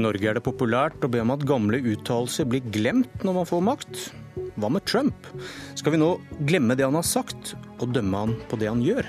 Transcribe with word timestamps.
Norge 0.00 0.28
er 0.30 0.38
det 0.38 0.44
populært 0.46 1.04
å 1.04 1.10
be 1.12 1.20
om 1.22 1.32
at 1.34 1.44
gamle 1.48 1.80
uttalelser 1.92 2.48
blir 2.48 2.64
glemt 2.72 3.24
når 3.26 3.40
man 3.40 3.48
får 3.48 3.64
makt. 3.66 4.02
Hva 4.60 4.70
med 4.72 4.84
Trump? 4.88 5.28
Skal 5.78 5.94
vi 5.94 6.00
nå 6.00 6.14
glemme 6.48 6.76
det 6.78 6.86
han 6.86 6.98
har 6.98 7.06
sagt, 7.06 7.54
og 7.78 7.92
dømme 7.94 8.24
han 8.24 8.34
på 8.50 8.58
det 8.60 8.70
han 8.70 8.82
gjør? 8.84 9.08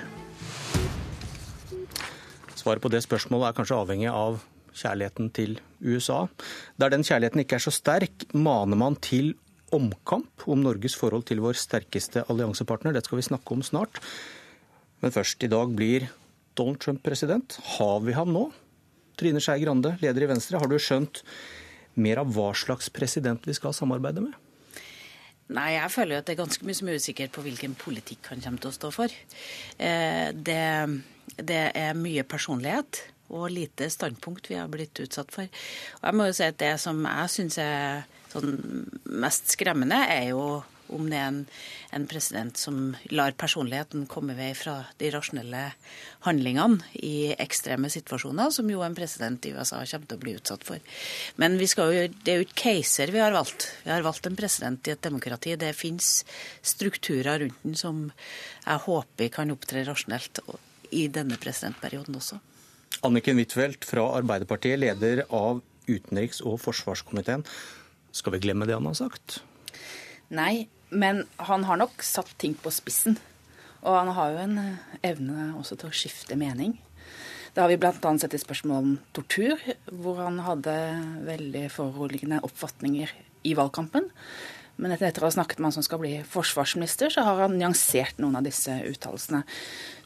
Svaret 2.56 2.82
på 2.84 2.92
det 2.92 3.02
spørsmålet 3.04 3.48
er 3.48 3.56
kanskje 3.58 3.78
avhengig 3.82 4.10
av 4.12 4.42
kjærligheten 4.78 5.30
til 5.34 5.56
USA. 5.82 6.26
Der 6.78 6.92
den 6.92 7.04
kjærligheten 7.06 7.42
ikke 7.42 7.58
er 7.58 7.64
så 7.66 7.74
sterk, 7.74 8.28
maner 8.32 8.78
man 8.78 8.96
til 9.02 9.34
omkamp 9.72 10.46
om 10.46 10.62
Norges 10.62 10.94
forhold 10.98 11.26
til 11.28 11.42
vår 11.42 11.58
sterkeste 11.58 12.26
alliansepartner. 12.30 12.94
Det 12.94 13.04
skal 13.06 13.18
vi 13.18 13.26
snakke 13.26 13.56
om 13.56 13.64
snart. 13.66 14.02
Men 15.02 15.14
først, 15.14 15.42
i 15.42 15.50
dag 15.50 15.72
blir 15.74 16.10
Donald 16.54 16.78
Trump 16.84 17.02
president. 17.02 17.56
Har 17.76 18.00
vi 18.04 18.14
ham 18.14 18.32
nå? 18.34 18.50
Trine 19.22 19.42
Skei 19.42 19.60
Grande, 19.62 19.94
leder 20.02 20.26
i 20.26 20.32
Venstre, 20.32 20.58
har 20.58 20.70
du 20.70 20.80
skjønt 20.82 21.22
mer 21.94 22.22
av 22.22 22.32
hva 22.34 22.50
slags 22.56 22.90
president 22.90 23.44
vi 23.46 23.54
skal 23.54 23.74
samarbeide 23.76 24.24
med? 24.24 24.34
Nei, 25.52 25.74
jeg 25.76 25.92
føler 25.92 26.16
jo 26.16 26.20
at 26.22 26.28
det 26.28 26.34
er 26.34 26.40
ganske 26.40 26.66
mye 26.66 26.78
som 26.78 26.88
er 26.88 26.98
usikkert 26.98 27.34
på 27.34 27.44
hvilken 27.44 27.74
politikk 27.78 28.30
han 28.32 28.42
kommer 28.42 28.62
til 28.62 28.70
å 28.72 28.76
stå 28.76 28.90
for. 28.94 29.14
Eh, 29.76 30.28
det, 30.32 30.62
det 31.38 31.62
er 31.78 31.98
mye 31.98 32.24
personlighet 32.26 33.02
og 33.32 33.52
lite 33.52 33.88
standpunkt 33.92 34.50
vi 34.50 34.58
har 34.58 34.70
blitt 34.72 34.98
utsatt 35.04 35.32
for. 35.34 35.48
Og 36.00 36.08
jeg 36.08 36.18
må 36.18 36.28
jo 36.28 36.36
si 36.36 36.48
at 36.48 36.58
Det 36.60 36.74
som 36.80 37.00
jeg 37.06 37.32
syns 37.36 37.58
er 37.62 38.04
sånn 38.32 38.58
mest 39.22 39.52
skremmende, 39.54 40.00
er 40.08 40.32
jo 40.32 40.42
om 40.94 41.08
det 41.10 41.18
er 41.18 41.28
en, 41.30 41.40
en, 41.96 42.06
president 42.10 42.58
som 42.58 42.92
lar 43.10 43.34
personligheten 43.38 44.06
komme 44.10 44.36
vei 44.38 44.50
fra 44.58 44.78
de 45.00 45.10
rasjonelle 45.14 45.64
handlingene 46.26 46.82
i 47.00 47.32
ekstreme 47.40 47.90
situasjoner, 47.92 48.52
som 48.54 48.70
jo 48.70 48.84
en 48.84 48.96
president 48.96 49.48
i 49.48 49.54
USA 49.56 49.82
kommer 49.82 50.10
til 50.10 50.18
å 50.18 50.22
bli 50.24 50.36
utsatt 50.38 50.66
for. 50.68 50.82
Men 51.40 51.58
jo, 51.60 51.88
det 52.24 52.34
er 52.34 52.40
jo 52.40 52.46
ikke 52.46 52.60
keiser 52.62 53.12
vi 53.14 53.22
har 53.22 53.34
valgt. 53.34 53.70
Vi 53.84 53.92
har 53.92 54.04
valgt 54.06 54.28
en 54.28 54.38
president 54.38 54.88
i 54.88 54.94
et 54.94 55.04
demokrati. 55.04 55.56
Det 55.56 55.72
fins 55.76 56.22
strukturer 56.62 57.44
rundt 57.44 57.62
den 57.64 57.78
som 57.78 58.04
jeg 58.62 58.86
håper 58.86 59.32
kan 59.34 59.52
opptre 59.54 59.84
rasjonelt 59.88 60.42
i 60.92 61.06
denne 61.12 61.38
presidentperioden 61.40 62.16
også. 62.18 62.38
Anniken 63.02 63.40
Huitfeldt 63.40 63.86
fra 63.88 64.04
Arbeiderpartiet, 64.18 64.78
leder 64.78 65.24
av 65.32 65.62
utenriks- 65.88 66.42
og 66.44 66.60
forsvarskomiteen. 66.62 67.44
Skal 68.12 68.36
vi 68.36 68.42
glemme 68.44 68.68
det 68.68 68.76
han 68.76 68.86
har 68.86 68.98
sagt? 68.98 69.40
Nei, 70.32 70.68
men 70.92 71.24
han 71.48 71.64
har 71.64 71.80
nok 71.80 72.04
satt 72.04 72.32
ting 72.38 72.54
på 72.60 72.72
spissen. 72.74 73.18
Og 73.82 73.96
han 73.96 74.12
har 74.14 74.32
jo 74.32 74.40
en 74.44 74.58
eh, 74.62 74.88
evne 75.10 75.50
også 75.58 75.78
til 75.80 75.90
å 75.90 75.96
skifte 75.96 76.38
mening. 76.38 76.76
Det 77.52 77.60
har 77.60 77.68
vi 77.68 77.78
bl.a. 77.80 77.92
sett 78.20 78.36
i 78.36 78.40
spørsmål 78.40 78.78
om 78.78 78.92
tortur, 79.12 79.60
hvor 79.90 80.22
han 80.22 80.38
hadde 80.46 80.74
veldig 81.26 81.66
foruroligende 81.74 82.40
oppfatninger 82.46 83.10
i 83.48 83.54
valgkampen. 83.58 84.06
Men 84.80 84.94
etter 84.94 85.20
å 85.20 85.28
ha 85.28 85.34
snakket 85.34 85.60
med 85.60 85.68
han 85.68 85.74
som 85.76 85.84
skal 85.84 86.00
bli 86.00 86.14
forsvarsminister, 86.26 87.12
så 87.12 87.26
har 87.26 87.42
han 87.44 87.58
nyansert 87.58 88.22
noen 88.22 88.38
av 88.40 88.46
disse 88.46 88.72
uttalelsene. 88.88 89.42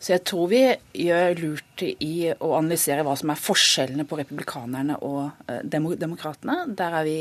Så 0.01 0.17
jeg 0.17 0.25
tror 0.27 0.51
vi 0.51 0.63
gjør 1.07 1.37
lurt 1.39 1.85
i 1.87 2.33
å 2.35 2.51
analysere 2.59 3.05
hva 3.07 3.15
som 3.19 3.31
er 3.31 3.41
forskjellene 3.41 4.09
på 4.09 4.19
republikanerne 4.19 4.99
og 5.07 5.29
eh, 5.47 5.63
demokratene. 5.71 6.65
Der 6.77 6.99
er 6.99 7.07
vi 7.07 7.21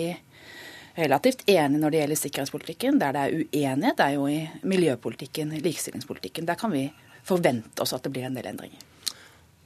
relativt 0.96 1.44
enige 1.50 1.82
når 1.82 1.94
det 1.94 2.02
gjelder 2.02 2.22
sikkerhetspolitikken. 2.22 3.00
Der 3.02 3.16
det 3.16 3.24
er 3.24 3.38
uenighet, 3.40 4.04
er 4.04 4.16
jo 4.16 4.28
i 4.32 4.40
miljøpolitikken, 4.64 5.56
likestillingspolitikken. 5.64 6.48
Der 6.48 6.60
kan 6.60 6.74
vi 6.74 6.88
forvente 7.26 7.82
oss 7.82 7.96
at 7.96 8.06
det 8.06 8.14
blir 8.16 8.28
en 8.28 8.38
del 8.38 8.48
endringer. 8.52 8.80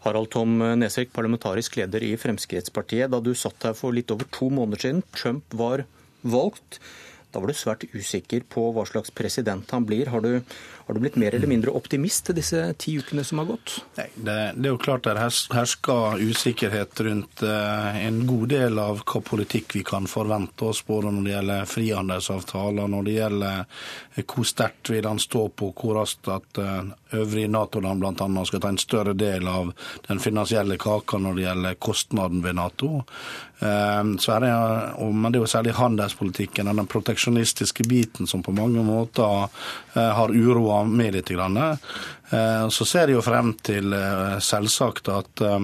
Harald 0.05 0.29
Tom 0.31 0.61
Nesvik, 0.79 1.11
parlamentarisk 1.11 1.75
leder 1.75 2.03
i 2.07 2.13
Fremskrittspartiet. 2.15 3.11
Da 3.11 3.19
du 3.19 3.33
satt 3.35 3.67
her 3.67 3.75
for 3.75 3.95
litt 3.95 4.11
over 4.15 4.29
to 4.31 4.47
måneder 4.53 4.85
siden, 4.85 5.03
Trump 5.11 5.55
var 5.59 5.83
valgt. 6.23 6.79
Da 7.29 7.41
var 7.41 7.51
du 7.51 7.57
svært 7.57 7.83
usikker 7.93 8.45
på 8.49 8.69
hva 8.73 8.85
slags 8.89 9.11
president 9.13 9.69
han 9.75 9.85
blir. 9.85 10.09
Har 10.09 10.23
du, 10.23 10.39
har 10.89 10.93
du 10.93 10.99
blitt 10.99 11.15
mer 11.15 11.35
eller 11.35 11.47
mindre 11.47 11.69
optimist 11.77 12.23
til 12.25 12.39
disse 12.39 12.59
ti 12.81 12.95
ukene 12.97 13.21
som 13.21 13.43
har 13.43 13.45
gått? 13.51 13.75
Nei, 13.99 14.07
det, 14.15 14.37
det, 14.55 14.63
er 14.65 14.71
jo 14.71 14.79
klart 14.81 15.03
det 15.05 15.19
hersker 15.21 16.17
usikkerhet 16.17 17.01
rundt 17.05 17.43
eh, 17.45 17.99
en 18.07 18.23
god 18.25 18.49
del 18.49 18.81
av 18.81 19.03
hva 19.03 19.21
politikk 19.21 19.75
vi 19.77 19.83
kan 19.85 20.09
forvente 20.09 20.65
oss, 20.65 20.81
både 20.87 21.11
når 21.13 21.27
det 21.27 21.35
gjelder 21.35 21.67
frihandelsavtaler, 21.69 22.89
når 22.89 23.05
det 23.05 23.13
gjelder 23.19 23.59
eh, 23.59 24.23
hvor 24.23 24.47
sterkt 24.49 24.89
vil 24.89 25.11
han 25.11 25.21
stå 25.21 25.43
på, 25.61 25.69
hvor 25.77 25.99
raskt 25.99 26.31
at 26.33 26.57
eh, 26.57 26.89
øvrige 27.19 27.53
Nato-land 27.53 28.01
bl.a. 28.01 28.45
skal 28.49 28.65
ta 28.65 28.73
en 28.73 28.81
større 28.81 29.13
del 29.13 29.45
av 29.45 29.69
den 30.09 30.23
finansielle 30.25 30.79
kaka 30.81 31.21
når 31.21 31.37
det 31.37 31.45
gjelder 31.45 31.77
kostnaden 31.85 32.41
ved 32.41 32.57
Nato. 32.57 33.03
Er 33.59 34.05
det, 34.39 34.51
men 35.11 35.33
det 35.33 35.35
er 35.35 35.41
jo 35.41 35.49
særlig 35.51 35.73
handelspolitikken 35.75 36.69
og 36.71 36.77
den 36.79 36.87
proteksjonistiske 36.87 37.83
biten 37.91 38.29
som 38.29 38.39
på 38.45 38.53
mange 38.55 38.85
måter 38.87 39.49
har 39.91 40.31
uroa 40.31 40.78
med 40.87 41.17
litt. 41.17 41.31
Eh, 41.31 42.67
så 42.69 42.85
ser 42.85 43.09
jeg 43.09 43.17
jo 43.17 43.25
frem 43.25 43.53
til 43.65 43.93
eh, 43.95 44.37
selvsagt 44.43 45.09
at 45.13 45.43
eh, 45.45 45.59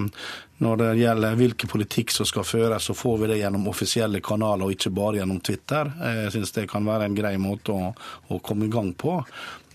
når 0.58 0.76
det 0.80 0.88
gjelder 1.00 1.36
hvilken 1.36 1.68
politikk 1.68 2.14
som 2.14 2.28
skal 2.28 2.46
føres, 2.48 2.88
så 2.88 2.94
får 2.96 3.18
vi 3.20 3.30
det 3.32 3.38
gjennom 3.42 3.68
offisielle 3.68 4.22
kanaler 4.24 4.64
og 4.64 4.72
ikke 4.76 4.94
bare 4.96 5.20
gjennom 5.20 5.42
Twitter. 5.44 5.92
Jeg 6.00 6.32
syns 6.32 6.54
det 6.56 6.68
kan 6.70 6.86
være 6.88 7.10
en 7.10 7.18
grei 7.18 7.34
måte 7.40 7.76
å, 7.76 7.92
å 8.32 8.40
komme 8.40 8.68
i 8.68 8.72
gang 8.72 8.94
på. 8.96 9.18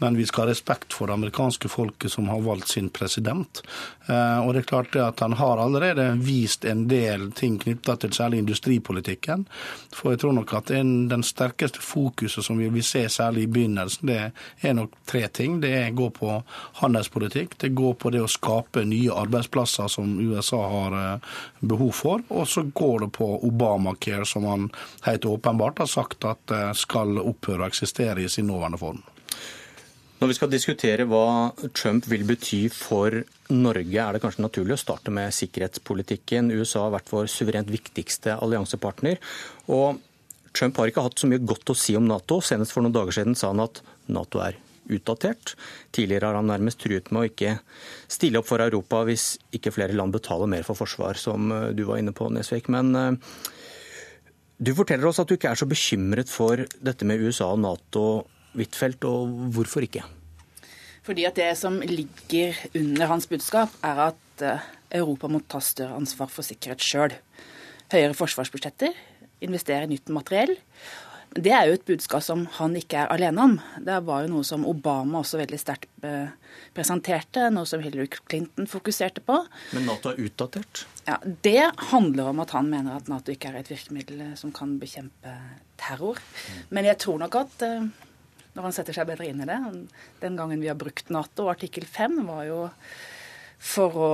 Men 0.02 0.18
vi 0.18 0.26
skal 0.26 0.42
ha 0.42 0.50
respekt 0.50 0.94
for 0.94 1.08
det 1.08 1.14
amerikanske 1.14 1.70
folket 1.70 2.12
som 2.12 2.30
har 2.30 2.42
valgt 2.42 2.68
sin 2.68 2.88
president. 2.90 3.62
Eh, 4.06 4.40
og 4.42 4.54
det 4.54 4.64
er 4.64 4.70
klart 4.72 4.96
at 4.98 5.20
Han 5.20 5.34
har 5.38 5.62
allerede 5.62 6.16
vist 6.18 6.66
en 6.66 6.88
del 6.88 7.28
ting 7.38 7.60
knytta 7.62 7.96
til 8.02 8.14
særlig 8.14 8.40
industripolitikken. 8.42 9.46
For 9.94 10.12
jeg 10.12 10.24
tror 10.24 10.34
nok 10.34 10.54
at 10.58 10.74
den 10.74 11.24
sterkeste 11.24 11.84
fokuset 11.86 12.46
som 12.46 12.58
vi 12.58 12.72
vil 12.74 12.84
se 12.84 13.04
særlig 13.10 13.44
i 13.44 13.52
begynnelsen, 13.54 14.08
det 14.08 14.32
er 14.66 14.74
nok 14.74 14.98
tre 15.06 15.28
ting. 15.28 15.62
Det 15.62 15.94
går 15.94 16.10
på 16.18 16.42
handelspolitikk, 16.82 17.60
det 17.62 17.70
går 17.78 17.94
på 17.94 18.10
det 18.10 18.26
å 18.26 18.32
skape 18.32 18.82
nye 18.82 19.14
arbeidsplasser 19.14 19.88
som 19.88 20.18
USA 20.18 20.66
har 20.72 20.98
eh, 20.98 21.32
behov 21.60 21.94
for, 21.98 22.26
og 22.30 22.48
så 22.50 22.66
går 22.68 23.06
det 23.06 23.12
på 23.18 23.30
Obamacare, 23.48 24.28
som 24.28 24.48
han 24.50 24.70
helt 25.08 25.28
åpenbart 25.30 25.84
har 25.84 25.90
sagt 25.92 26.28
at 26.30 26.56
eh, 26.56 26.72
skal 26.78 27.20
opphøre 27.22 27.66
å 27.66 27.72
eksistere 27.72 28.24
i 28.24 28.30
sin 28.32 28.50
nåværende 28.52 28.82
form. 28.82 29.02
Når 30.22 30.30
vi 30.30 30.36
skal 30.38 30.52
diskutere 30.52 31.08
hva 31.10 31.50
Trump 31.74 32.06
vil 32.06 32.28
bety 32.30 32.68
for 32.70 33.24
Norge, 33.50 33.98
er 33.98 34.14
det 34.14 34.22
kanskje 34.22 34.44
naturlig 34.46 34.76
å 34.76 34.82
starte 34.84 35.10
med 35.10 35.34
sikkerhetspolitikken. 35.34 36.54
USA 36.54 36.84
har 36.86 36.94
vært 36.94 37.10
vår 37.10 37.32
suverent 37.34 37.72
viktigste 37.74 38.36
alliansepartner. 38.38 39.18
Og 39.74 39.98
Trump 40.54 40.78
har 40.78 40.92
ikke 40.92 41.08
hatt 41.08 41.18
så 41.18 41.30
mye 41.32 41.42
godt 41.42 41.74
å 41.74 41.78
si 41.78 41.98
om 41.98 42.06
Nato. 42.06 42.38
Senest 42.38 42.76
for 42.76 42.86
noen 42.86 42.94
dager 42.94 43.18
siden 43.18 43.34
sa 43.40 43.50
han 43.50 43.66
at 43.66 43.82
Nato 44.14 44.44
er 44.46 44.62
utdatert. 44.94 45.56
Tidligere 45.96 46.30
har 46.30 46.40
han 46.40 46.50
nærmest 46.52 46.82
truet 46.84 47.10
med 47.12 47.22
å 47.22 47.30
ikke 47.30 47.56
stille 48.12 48.42
opp 48.42 48.50
for 48.50 48.64
Europa 48.64 49.04
hvis 49.08 49.34
ikke 49.56 49.74
flere 49.76 49.96
land 49.98 50.16
betaler 50.16 50.50
mer 50.52 50.68
for 50.68 50.80
forsvar, 50.80 51.20
som 51.20 51.52
eh, 51.52 51.70
du 51.78 51.86
var 51.90 52.02
inne 52.02 52.16
på, 52.16 52.30
Nesvik. 52.34 52.70
Men 52.74 52.96
eh, 52.96 53.12
du 54.62 54.74
forteller 54.78 55.10
oss 55.10 55.22
at 55.24 55.30
du 55.30 55.38
ikke 55.38 55.54
er 55.54 55.62
så 55.62 55.70
bekymret 55.70 56.30
for 56.30 56.66
dette 56.84 57.08
med 57.08 57.24
USA 57.24 57.52
og 57.56 57.64
Nato 57.64 58.06
Huitfeldt, 58.54 59.08
og 59.08 59.32
hvorfor 59.56 59.88
ikke? 59.88 60.04
Fordi 61.02 61.26
at 61.26 61.36
Det 61.36 61.50
som 61.58 61.80
ligger 61.82 62.58
under 62.78 63.10
hans 63.10 63.28
budskap, 63.28 63.74
er 63.84 64.06
at 64.12 64.46
eh, 64.46 64.68
Europa 65.02 65.30
må 65.32 65.42
ta 65.48 65.62
større 65.64 65.98
ansvar 65.98 66.30
for 66.30 66.46
sikkerhet 66.46 66.84
sjøl. 66.84 67.16
Høyere 67.92 68.16
forsvarsbudsjetter, 68.16 68.94
investere 69.42 69.88
i 69.88 69.96
nytt 69.96 70.12
materiell. 70.14 70.54
Det 71.32 71.52
er 71.56 71.70
jo 71.70 71.78
et 71.78 71.86
budskap 71.88 72.24
som 72.26 72.44
han 72.58 72.76
ikke 72.76 73.06
er 73.06 73.12
alene 73.14 73.44
om. 73.46 73.54
Det 73.80 74.02
var 74.04 74.26
jo 74.26 74.34
noe 74.34 74.48
som 74.48 74.66
Obama 74.68 75.22
også 75.22 75.40
veldig 75.40 75.60
sterkt 75.62 75.88
eh, 76.04 76.34
presenterte, 76.76 77.46
noe 77.56 77.70
som 77.70 77.80
Hillary 77.84 78.10
Clinton 78.12 78.68
fokuserte 78.68 79.24
på. 79.24 79.38
Men 79.72 79.88
Nato 79.88 80.12
er 80.12 80.20
utdatert? 80.26 80.86
Ja, 81.08 81.22
Det 81.24 81.70
handler 81.94 82.34
om 82.34 82.44
at 82.44 82.52
han 82.58 82.68
mener 82.74 83.00
at 83.00 83.08
Nato 83.12 83.32
ikke 83.32 83.54
er 83.54 83.62
et 83.62 83.72
virkemiddel 83.72 84.26
eh, 84.28 84.36
som 84.40 84.52
kan 84.56 84.76
bekjempe 84.82 85.38
terror. 85.80 86.20
Men 86.70 86.90
jeg 86.90 87.00
tror 87.06 87.24
nok 87.24 87.40
at 87.46 87.70
når 88.52 88.68
han 88.68 88.76
setter 88.76 88.96
seg 88.96 89.08
bedre 89.08 89.30
inn 89.32 89.42
i 89.44 89.48
det. 89.48 89.60
Den 90.22 90.38
gangen 90.40 90.62
vi 90.62 90.70
har 90.72 90.80
brukt 90.80 91.12
Nato, 91.14 91.48
artikkel 91.52 91.88
5 91.88 92.22
var 92.28 92.44
jo 92.50 92.60
for 93.62 93.96
å 93.96 94.12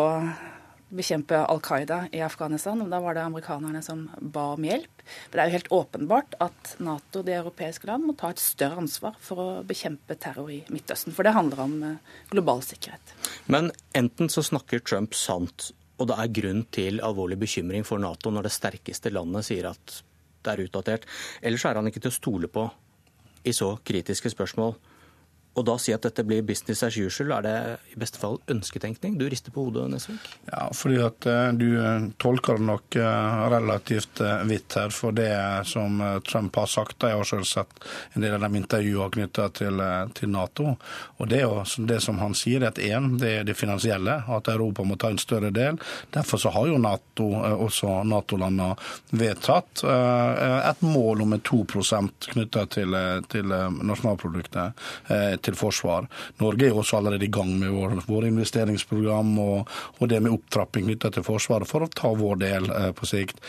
bekjempe 0.90 1.40
Al 1.50 1.60
Qaida 1.64 2.04
i 2.16 2.22
Afghanistan. 2.24 2.80
Da 2.90 3.00
var 3.04 3.18
det 3.18 3.24
amerikanerne 3.26 3.82
som 3.84 4.06
ba 4.20 4.54
om 4.56 4.64
hjelp. 4.64 5.04
Men 5.30 5.36
det 5.36 5.44
er 5.44 5.50
jo 5.50 5.56
helt 5.58 5.72
åpenbart 5.78 6.38
at 6.44 6.76
Nato, 6.84 7.24
de 7.24 7.36
europeiske 7.36 7.90
land, 7.90 8.08
må 8.08 8.16
ta 8.18 8.32
et 8.34 8.42
større 8.42 8.80
ansvar 8.82 9.18
for 9.24 9.44
å 9.44 9.48
bekjempe 9.68 10.18
terror 10.20 10.52
i 10.54 10.62
Midtøsten. 10.74 11.16
For 11.16 11.28
det 11.28 11.36
handler 11.36 11.64
om 11.66 11.78
eh, 11.84 12.18
global 12.32 12.64
sikkerhet. 12.66 13.16
Men 13.52 13.72
enten 13.98 14.32
så 14.32 14.44
snakker 14.46 14.84
Trump 14.84 15.16
sant, 15.18 15.72
og 15.98 16.12
det 16.12 16.20
er 16.22 16.36
grunn 16.42 16.66
til 16.72 17.02
alvorlig 17.04 17.40
bekymring 17.42 17.88
for 17.88 18.02
Nato 18.02 18.32
når 18.32 18.48
det 18.48 18.56
sterkeste 18.56 19.12
landet 19.14 19.48
sier 19.48 19.72
at 19.72 20.02
det 20.46 20.54
er 20.54 20.68
utdatert, 20.68 21.08
eller 21.42 21.60
så 21.60 21.72
er 21.72 21.82
han 21.82 21.90
ikke 21.90 22.04
til 22.04 22.14
å 22.14 22.20
stole 22.20 22.52
på 22.52 22.68
i 23.48 23.54
så 23.56 23.74
kritiske 23.88 24.32
spørsmål. 24.32 24.76
Og 25.58 25.66
da 25.66 25.76
si 25.82 25.94
at 25.96 26.06
dette 26.06 26.22
blir 26.28 26.46
business 26.46 26.84
as 26.86 26.98
usual, 26.98 27.32
er 27.40 27.46
det 27.46 27.56
i 27.96 28.00
beste 28.00 28.20
fall 28.22 28.38
ønsketenkning? 28.52 29.16
Du 29.18 29.26
rister 29.30 29.54
på 29.54 29.66
hodet, 29.66 29.88
Nesvik. 29.90 30.28
Ja, 30.52 30.68
fordi 30.78 31.00
at 31.02 31.26
eh, 31.26 31.50
du 31.58 31.66
eh, 31.82 32.10
tolker 32.22 32.60
det 32.60 32.68
nok 32.68 32.98
eh, 33.02 33.40
relativt 33.54 34.22
vidt 34.46 34.78
her. 34.78 34.94
For 34.94 35.16
det 35.18 35.32
som 35.70 35.98
Trump 36.28 36.56
har 36.62 36.70
sagt, 36.70 37.02
jeg 37.02 37.18
har 37.18 37.28
selv 37.28 37.48
sett 37.50 37.82
en 38.14 38.26
del 38.26 38.38
av 38.38 38.46
de 38.46 38.62
intervjuene 38.62 39.14
knytta 39.18 39.48
til, 39.58 39.82
til, 40.18 40.30
Nato. 40.34 40.76
Og 41.18 41.32
det, 41.32 41.42
det 41.90 42.00
som 42.06 42.22
han 42.22 42.38
sier, 42.38 42.62
er 42.62 42.70
at 42.70 42.82
én, 42.82 43.16
det 43.18 43.34
er 43.40 43.48
det 43.48 43.58
finansielle, 43.58 44.20
at 44.28 44.52
Europa 44.54 44.86
må 44.86 44.98
ta 45.00 45.10
en 45.14 45.22
større 45.22 45.50
del. 45.56 45.80
Derfor 46.14 46.42
så 46.42 46.54
har 46.54 46.70
jo 46.70 46.78
NATO, 46.82 47.32
også 47.68 48.04
Nato-landene, 48.06 48.76
vedtatt 49.18 49.84
et 49.88 50.82
mål 50.86 51.24
om 51.24 51.36
2% 51.40 52.30
knytta 52.34 52.66
til, 52.74 52.96
til 53.32 53.54
nasjonalproduktet 53.54 55.47
til 55.48 55.58
forsvar. 55.58 56.08
Norge 56.42 56.68
er 56.68 56.78
også 56.78 57.00
allerede 57.00 57.28
i 57.28 57.32
gang 57.34 57.54
med 57.60 57.74
våre 57.74 58.02
vår 58.08 58.28
investeringsprogram 58.30 59.34
og, 59.42 59.72
og, 59.98 60.06
det 60.10 60.22
med 60.24 60.34
opptrapping 60.36 60.88
knytta 60.88 61.12
til 61.14 61.26
Forsvaret 61.28 61.70
for 61.70 61.84
å 61.84 61.90
ta 61.92 62.12
vår 62.16 62.40
del 62.44 62.70
eh, 62.72 62.92
på 62.96 63.08
sikt. 63.10 63.42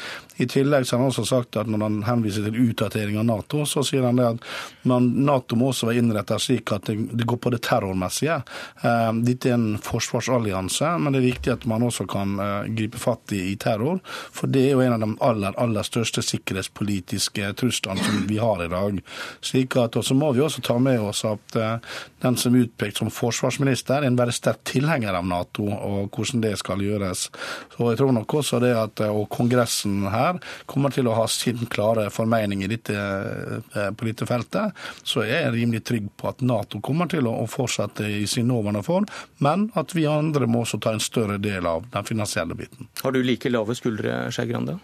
I 0.43 0.49
tillegg 0.50 0.87
så 0.87 0.97
har 0.97 1.05
han 1.05 1.12
også 1.12 1.27
sagt 1.29 1.59
at 1.61 1.71
når 1.71 1.85
han 1.85 2.00
henviser 2.06 2.47
til 2.47 2.71
utdatering 2.71 3.19
av 3.21 3.29
Nato, 3.29 3.65
så 3.69 3.85
sier 3.87 4.06
han 4.06 4.19
det 4.19 4.27
at 4.33 4.49
man, 4.89 5.11
Nato 5.27 5.59
må 5.59 5.71
også 5.73 5.91
være 5.91 6.03
innretta 6.03 6.39
slik 6.43 6.73
at 6.75 6.89
det, 6.89 6.97
det, 7.12 7.27
går 7.29 7.41
på 7.43 7.53
det 7.55 7.62
terrormessige. 7.67 8.41
Eh, 8.83 9.11
dette 9.27 9.53
er 9.53 9.59
en 9.59 9.79
forsvarsallianse, 9.83 10.95
men 11.03 11.15
det 11.15 11.23
er 11.23 11.29
viktig 11.29 11.55
at 11.55 11.69
man 11.71 11.87
også 11.87 12.09
kan 12.11 12.37
eh, 12.43 12.71
gripe 12.79 13.00
fatt 13.03 13.35
i, 13.37 13.45
i 13.53 13.56
terror. 13.61 14.00
For 14.35 14.50
det 14.50 14.67
er 14.67 14.77
jo 14.77 14.85
en 14.85 14.97
av 14.99 15.05
de 15.05 15.11
aller, 15.29 15.59
aller 15.61 15.87
største 15.87 16.25
sikkerhetspolitiske 16.25 17.53
truslene 17.59 18.05
som 18.05 18.25
vi 18.29 18.41
har 18.43 18.65
i 18.65 18.71
dag. 18.73 19.03
Slik 19.45 19.79
at, 19.81 19.99
og 19.99 20.06
så 20.06 20.17
må 20.19 20.33
vi 20.37 20.45
også 20.45 20.65
ta 20.65 20.79
med 20.83 21.03
oss 21.03 21.25
at 21.29 21.59
eh, 21.59 21.88
den 22.23 22.37
som 22.40 22.55
er 22.55 22.67
utpekt 22.67 23.00
som 23.00 23.11
forsvarsminister, 23.12 24.02
er 24.02 24.11
en 24.11 24.19
veldig 24.19 24.35
sterk 24.35 24.64
tilhenger 24.69 25.17
av 25.19 25.26
Nato, 25.29 25.69
og 25.69 26.14
hvordan 26.14 26.43
det 26.43 26.55
skal 26.61 26.82
gjøres. 26.82 27.29
Så 27.75 27.90
jeg 27.93 28.00
tror 28.00 28.14
nok 28.17 28.35
også 28.40 28.61
det 28.62 28.75
at 28.79 29.05
og 29.08 29.29
Kongressen 29.32 30.08
her 30.12 30.40
kommer 30.70 30.94
til 30.94 31.08
å 31.08 31.17
ha 31.19 31.26
sin 31.31 31.67
klare 31.70 32.08
formening 32.14 32.64
i 32.64 32.70
dette, 32.70 32.94
eh, 32.94 33.90
på 33.90 34.08
dette 34.08 34.26
feltet. 34.29 34.75
Så 35.02 35.25
jeg 35.26 35.44
er 35.44 35.55
rimelig 35.55 35.85
trygg 35.88 36.11
på 36.19 36.31
at 36.32 36.43
Nato 36.43 36.82
kommer 36.85 37.11
til 37.11 37.29
å 37.31 37.46
fortsette 37.50 38.06
i 38.08 38.26
sin 38.26 38.49
nåværende 38.50 38.85
form, 38.85 39.08
men 39.44 39.69
at 39.79 39.94
vi 39.94 40.06
andre 40.11 40.49
må 40.50 40.64
også 40.64 40.81
ta 40.82 40.94
en 40.94 41.02
større 41.02 41.38
del 41.43 41.67
av 41.67 41.88
den 41.93 42.05
finansielle 42.05 42.56
biten. 42.58 42.88
Har 43.02 43.12
du 43.12 43.23
like 43.23 43.50
lave 43.50 43.76
skuldre, 43.79 44.26
Skei 44.35 44.49
Grande? 44.50 44.79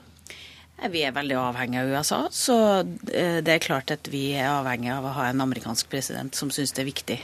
Vi 0.92 1.00
er 1.00 1.14
veldig 1.16 1.36
avhengig 1.40 1.78
av 1.80 1.90
USA, 1.94 2.18
så 2.34 2.56
eh, 3.08 3.38
det 3.44 3.54
er 3.54 3.62
klart 3.64 3.92
at 3.94 4.08
vi 4.12 4.34
er 4.36 4.50
avhengig 4.50 4.90
av 4.92 5.06
å 5.08 5.14
ha 5.16 5.28
en 5.30 5.40
amerikansk 5.40 5.88
president 5.88 6.36
som 6.36 6.50
syns 6.52 6.74
det 6.76 6.82
er 6.82 6.90
viktig 6.90 7.16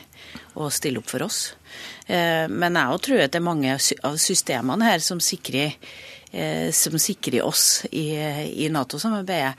å 0.57 0.71
stille 0.73 1.03
opp 1.03 1.11
for 1.11 1.27
oss. 1.27 1.41
Eh, 2.07 2.47
men 2.49 2.79
jeg 2.81 3.03
tror 3.05 3.25
at 3.25 3.35
det 3.35 3.41
er 3.43 3.45
mange 3.45 3.75
av 3.77 4.17
systemene 4.23 4.89
her 4.89 5.05
som 5.05 5.21
sikrer 5.21 5.77
som 6.77 6.95
sikrer 7.03 7.43
oss 7.43 7.85
i, 7.91 8.15
i 8.15 8.69
Nato-samarbeidet. 8.71 9.55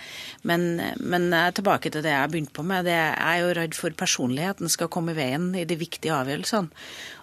Men, 0.48 0.80
men 1.04 1.26
tilbake 1.58 1.92
til 1.92 2.06
det 2.06 2.14
jeg 2.14 2.32
begynte 2.32 2.56
på 2.56 2.64
med. 2.64 2.88
Det, 2.88 2.96
jeg 2.96 3.18
er 3.28 3.42
jo 3.44 3.56
redd 3.58 3.76
for 3.76 3.98
personligheten 4.00 4.72
skal 4.72 4.92
komme 4.94 5.12
i 5.12 5.20
veien 5.20 5.50
i 5.60 5.66
de 5.68 5.76
viktige 5.80 6.16
avgjørelsene. 6.16 6.72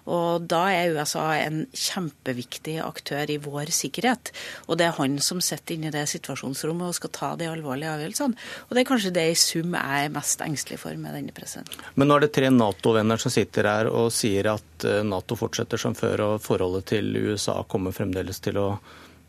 Og 0.09 0.45
da 0.49 0.61
er 0.73 0.95
USA 0.95 1.25
en 1.37 1.63
kjempeviktig 1.75 2.79
aktør 2.81 3.29
i 3.29 3.37
vår 3.41 3.71
sikkerhet. 3.75 4.31
Og 4.67 4.79
det 4.79 4.87
er 4.87 4.97
han 4.97 5.19
som 5.23 5.41
sitter 5.43 5.75
inne 5.75 5.91
i 5.91 5.93
det 5.93 6.05
situasjonsrommet 6.09 6.89
og 6.89 6.97
skal 6.97 7.13
ta 7.15 7.31
de 7.39 7.49
alvorlige 7.49 7.91
avgjørelsene. 7.93 8.47
Og 8.67 8.75
det 8.75 8.83
er 8.83 8.89
kanskje 8.89 9.13
det 9.15 9.27
i 9.29 9.37
sum 9.39 9.75
jeg 9.77 10.07
er 10.07 10.15
mest 10.15 10.41
engstelig 10.45 10.79
for 10.81 10.97
med 10.97 11.15
denne 11.17 11.35
presidenten. 11.35 11.83
Men 11.95 12.09
nå 12.09 12.17
er 12.17 12.25
det 12.25 12.33
tre 12.37 12.49
Nato-venner 12.53 13.21
som 13.21 13.33
sitter 13.33 13.69
her 13.69 13.91
og 13.91 14.09
sier 14.15 14.49
at 14.55 14.87
eh, 14.87 15.03
Nato 15.05 15.37
fortsetter 15.39 15.81
som 15.81 15.97
før, 15.97 16.25
og 16.25 16.41
forholdet 16.43 16.89
til 16.95 17.13
USA 17.29 17.59
kommer 17.69 17.95
fremdeles 17.95 18.41
til 18.43 18.57
å 18.61 18.69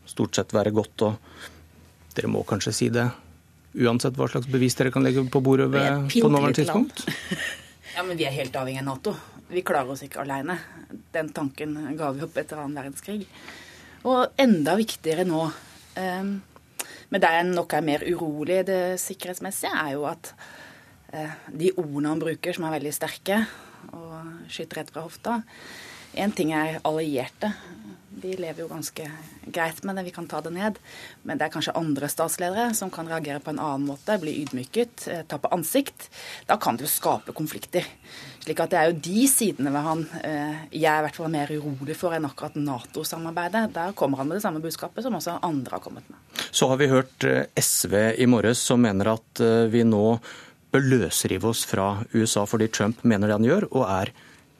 stort 0.09 0.37
sett 0.37 0.53
være 0.55 0.73
godt. 0.75 1.07
Og 1.07 2.15
dere 2.15 2.31
må 2.31 2.43
kanskje 2.47 2.73
si 2.75 2.89
det, 2.93 3.07
uansett 3.81 4.17
hva 4.19 4.27
slags 4.31 4.49
bevis 4.51 4.75
dere 4.79 4.91
kan 4.93 5.05
legge 5.05 5.23
på 5.31 5.41
bordet 5.43 5.69
ved, 5.71 6.09
på 6.13 6.29
nåværende 6.29 6.61
tidspunkt? 6.61 7.05
ja, 7.95 8.03
men 8.03 8.17
vi 8.19 8.27
er 8.27 8.35
helt 8.35 8.55
avhengig 8.55 8.83
av 8.83 8.89
Nato. 8.89 9.15
Vi 9.51 9.63
klarer 9.67 9.91
oss 9.93 10.03
ikke 10.05 10.23
alene. 10.23 10.57
Den 11.11 11.31
tanken 11.35 11.75
ga 11.99 12.11
vi 12.15 12.23
opp 12.27 12.39
etter 12.39 12.61
annen 12.61 12.77
verdenskrig. 12.79 13.25
Og 14.07 14.39
enda 14.41 14.75
viktigere 14.79 15.27
nå, 15.27 15.43
um, 15.45 16.31
men 17.11 17.21
der 17.21 17.37
jeg 17.37 17.49
nok 17.51 17.75
er 17.75 17.85
mer 17.85 18.05
urolig 18.07 18.61
det 18.65 18.81
sikkerhetsmessige, 19.03 19.71
er 19.75 19.93
jo 19.93 20.07
at 20.09 20.31
uh, 21.13 21.35
de 21.51 21.73
ordene 21.75 22.15
han 22.15 22.23
bruker, 22.23 22.55
som 22.55 22.65
er 22.65 22.79
veldig 22.79 22.95
sterke 22.95 23.43
og 23.91 24.47
skyter 24.51 24.81
rett 24.81 24.91
fra 24.93 25.03
hofta 25.05 25.39
Én 26.11 26.33
ting 26.35 26.49
er 26.51 26.81
allierte, 26.83 27.53
de 28.21 28.35
lever 28.37 28.63
jo 28.63 28.69
ganske 28.69 29.05
greit 29.51 29.81
med 29.83 29.97
det, 29.97 30.03
vi 30.07 30.13
kan 30.15 30.27
ta 30.29 30.41
det 30.41 30.51
ned. 30.53 30.77
Men 31.27 31.39
det 31.39 31.47
er 31.47 31.53
kanskje 31.53 31.75
andre 31.77 32.09
statsledere 32.11 32.71
som 32.77 32.91
kan 32.93 33.09
reagere 33.09 33.41
på 33.43 33.53
en 33.53 33.61
annen 33.61 33.87
måte, 33.89 34.17
bli 34.21 34.35
ydmyket, 34.43 35.07
eh, 35.07 35.23
ta 35.27 35.39
på 35.41 35.51
ansikt. 35.53 36.09
Da 36.49 36.57
kan 36.61 36.77
det 36.77 36.85
jo 36.85 36.91
skape 36.93 37.33
konflikter. 37.37 37.87
Slik 38.41 38.61
at 38.63 38.73
det 38.73 38.79
er 38.79 38.91
jo 38.91 38.99
de 39.09 39.25
sidene 39.29 39.73
ved 39.73 39.85
han 39.85 40.05
eh, 40.23 40.61
jeg 40.71 40.89
er 40.91 41.01
i 41.01 41.05
hvert 41.07 41.19
fall 41.19 41.33
mer 41.33 41.51
urolig 41.51 41.97
for 41.97 42.15
enn 42.17 42.29
akkurat 42.29 42.57
Nato-samarbeidet. 42.57 43.73
Der 43.73 43.97
kommer 43.97 44.21
han 44.21 44.29
med 44.29 44.39
det 44.39 44.45
samme 44.45 44.63
budskapet 44.63 45.05
som 45.05 45.17
også 45.17 45.39
andre 45.41 45.77
har 45.77 45.83
kommet 45.83 46.07
med. 46.09 46.17
Så 46.51 46.69
har 46.71 46.81
vi 46.81 46.91
hørt 46.91 47.27
eh, 47.27 47.45
SV 47.57 47.97
i 48.21 48.29
morges 48.29 48.61
som 48.61 48.81
mener 48.81 49.15
at 49.15 49.41
vi 49.71 49.83
nå 49.87 50.19
bør 50.71 50.83
løsrive 50.87 51.49
oss 51.49 51.65
fra 51.67 52.03
USA 52.13 52.45
fordi 52.47 52.69
Trump 52.71 53.01
mener 53.03 53.27
det 53.27 53.39
han 53.39 53.47
gjør, 53.47 53.67
og 53.75 53.87
er 53.89 54.11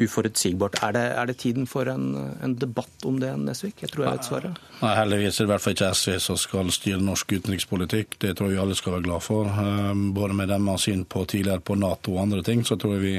uforutsigbart. 0.06 0.80
Er 0.84 0.96
det, 0.96 1.04
er 1.22 1.30
det 1.30 1.38
tiden 1.42 1.68
for 1.70 1.90
en, 1.92 2.14
en, 2.44 2.56
debatt 2.60 3.06
om 3.08 3.20
det, 3.22 3.32
Nesvik? 3.40 3.82
Jeg 3.84 3.94
tror 3.94 4.06
jeg 4.06 4.18
vet 4.18 4.30
svaret. 4.30 4.62
Nei, 4.82 4.94
Heldigvis 4.98 5.40
er 5.40 5.44
det 5.44 5.48
i 5.48 5.52
hvert 5.52 5.64
fall 5.64 5.76
ikke 5.76 5.92
SV 5.98 6.16
som 6.26 6.40
skal 6.42 6.72
styre 6.74 7.02
norsk 7.06 7.36
utenrikspolitikk. 7.38 8.18
Det 8.22 8.36
tror 8.38 8.52
jeg 8.52 8.62
alle 8.64 8.78
skal 8.78 8.98
være 8.98 9.06
glad 9.08 9.26
for. 9.26 9.50
Ehm, 9.64 10.08
både 10.16 10.38
med 10.38 10.52
har 10.52 10.82
syn 10.82 11.06
på 11.06 11.26
tidligere 11.26 11.64
på 11.66 11.78
Nato 11.80 12.16
og 12.16 12.24
andre 12.24 12.44
ting, 12.44 12.64
så 12.66 12.78
tror 12.80 12.98
jeg 12.98 13.04
vi 13.06 13.16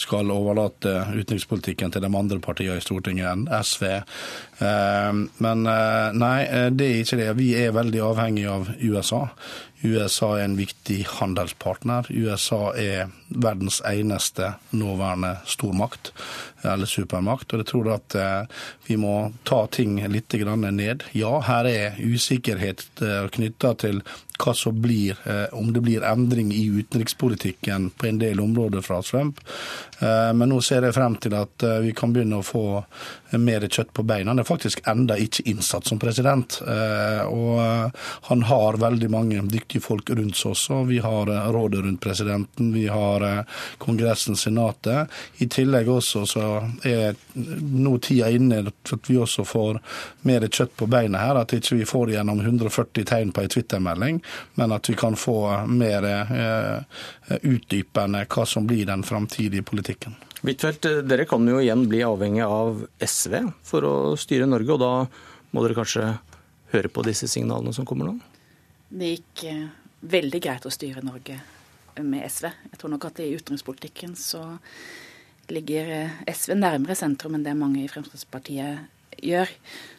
skal 0.00 0.30
overlate 0.30 0.94
utenrikspolitikken 1.14 1.92
til 1.92 2.04
de 2.04 2.12
andre 2.22 2.40
partiene 2.40 2.78
i 2.80 2.84
Stortinget 2.84 3.30
enn 3.30 3.48
SV. 3.48 3.86
Ehm, 4.66 5.24
men 5.38 5.66
eh, 5.66 6.12
nei, 6.16 6.36
eh, 6.46 6.68
det 6.74 6.88
er 6.90 7.02
ikke 7.04 7.20
det. 7.20 7.30
Vi 7.40 7.50
er 7.58 7.76
veldig 7.76 8.04
avhengig 8.10 8.46
av 8.50 8.70
USA. 8.80 9.26
USA 9.82 10.34
er 10.36 10.44
en 10.44 10.56
viktig 10.58 10.98
handelspartner. 11.08 12.08
USA 12.10 12.72
er 12.76 13.12
verdens 13.28 13.80
eneste 13.88 14.54
nåværende 14.76 15.36
stormakt, 15.48 16.12
eller 16.64 16.86
supermakt. 16.90 17.52
Og 17.52 17.62
jeg 17.62 17.70
tror 17.70 17.92
at 17.94 18.16
eh, 18.18 18.64
vi 18.88 18.98
må 19.00 19.32
ta 19.48 19.64
ting 19.72 19.98
litt 20.12 20.34
ned. 20.34 21.04
Ja, 21.16 21.40
her 21.40 21.64
er 21.64 22.00
usikkerhet 22.00 22.84
eh, 23.00 23.28
knytta 23.32 23.74
til 23.74 24.02
hva 24.40 24.54
som 24.54 24.80
blir, 24.82 25.16
eh, 25.24 25.46
om 25.52 25.72
det 25.72 25.80
blir 25.80 26.04
endring 26.04 26.52
i 26.52 26.66
utenrikspolitikken 26.66 27.90
på 27.90 28.06
en 28.06 28.18
del 28.18 28.40
områder 28.40 28.80
fra 28.80 29.02
Trump. 29.02 29.40
Eh, 29.98 30.32
men 30.32 30.48
nå 30.48 30.60
ser 30.64 30.86
jeg 30.86 30.96
frem 30.96 31.16
til 31.20 31.34
at 31.36 31.64
eh, 31.66 31.78
vi 31.84 31.92
kan 31.96 32.12
begynne 32.12 32.40
å 32.40 32.46
få 32.46 32.64
mer 33.38 33.66
kjøtt 33.68 33.92
på 33.94 34.02
beina. 34.02 34.32
Han 34.32 34.42
er 34.42 34.48
faktisk 34.48 34.80
enda 34.90 35.14
ikke 35.20 35.44
innsatt 35.50 35.86
som 35.86 36.00
president. 36.02 36.56
Og 37.30 37.92
han 38.26 38.40
har 38.48 38.78
veldig 38.82 39.10
mange 39.12 39.42
dyktige 39.46 39.84
folk 39.84 40.10
rundt 40.10 40.34
seg 40.34 40.50
også. 40.50 40.80
Vi 40.88 40.98
har 40.98 41.30
rådet 41.54 41.84
rundt 41.84 42.00
presidenten, 42.02 42.72
vi 42.74 42.88
har 42.90 43.44
Kongressen, 43.78 44.34
Senatet. 44.34 45.14
I 45.38 45.46
tillegg 45.46 45.86
også 45.94 46.24
så 46.26 46.48
er 46.82 47.14
nå 47.38 47.94
tida 48.02 48.32
inne 48.34 48.64
for 48.82 48.98
at 48.98 49.12
vi 49.12 49.20
også 49.22 49.46
får 49.46 49.78
mer 50.26 50.48
kjøtt 50.50 50.74
på 50.82 50.90
beina 50.90 51.22
her. 51.22 51.38
At 51.38 51.54
ikke 51.54 51.78
vi 51.78 51.86
får 51.86 52.16
gjennom 52.16 52.42
140 52.42 53.06
tegn 53.06 53.30
på 53.30 53.44
ei 53.44 53.54
Twitter-melding 53.54 54.18
men 54.54 54.72
at 54.76 54.90
vi 54.90 54.96
kan 54.98 55.16
få 55.18 55.38
mer 55.70 56.06
eh, 56.10 57.38
utdypende 57.40 58.24
hva 58.30 58.46
som 58.46 58.66
blir 58.68 58.88
den 58.88 59.04
framtidige 59.06 59.66
politikken. 59.66 60.16
Huitfeldt, 60.40 60.86
dere 61.04 61.26
kan 61.28 61.44
jo 61.48 61.60
igjen 61.60 61.84
bli 61.88 62.00
avhengig 62.06 62.46
av 62.46 62.84
SV 63.04 63.36
for 63.66 63.84
å 63.84 63.94
styre 64.20 64.48
Norge, 64.48 64.72
og 64.72 64.80
da 64.80 64.92
må 65.52 65.64
dere 65.64 65.76
kanskje 65.76 66.06
høre 66.72 66.90
på 66.92 67.04
disse 67.04 67.28
signalene 67.28 67.74
som 67.76 67.86
kommer 67.88 68.08
nå? 68.08 68.16
Det 68.90 69.14
gikk 69.14 69.44
eh, 69.50 69.66
veldig 70.00 70.40
greit 70.42 70.66
å 70.66 70.72
styre 70.72 71.04
Norge 71.04 71.36
med 72.00 72.24
SV. 72.24 72.48
Jeg 72.70 72.80
tror 72.80 72.94
nok 72.94 73.06
at 73.10 73.20
i 73.20 73.32
utenrikspolitikken 73.36 74.16
så 74.18 74.44
ligger 75.52 75.92
eh, 75.96 76.16
SV 76.30 76.56
nærmere 76.58 76.96
sentrum 76.98 77.36
enn 77.36 77.44
det 77.46 77.56
mange 77.58 77.82
i 77.82 77.90
Fremskrittspartiet 77.90 79.20
gjør. 79.20 79.50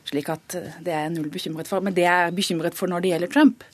Slik 0.09 0.31
at 0.33 0.57
det 0.81 0.93
er 0.93 1.05
jeg 1.05 1.15
null 1.15 1.29
bekymret 1.33 1.69
for. 1.69 1.83
Men 1.83 1.95
det 1.97 2.07
jeg 2.07 2.27
er 2.27 2.35
bekymret 2.35 2.77
for 2.77 2.91
når 2.91 3.03
det 3.03 3.13
gjelder 3.13 3.33
Trump, 3.33 3.65